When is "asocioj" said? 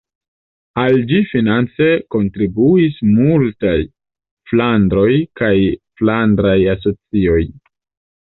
6.75-7.39